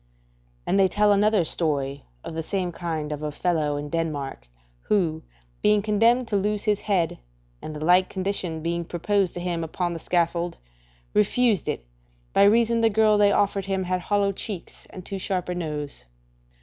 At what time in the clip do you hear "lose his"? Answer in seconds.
6.35-6.79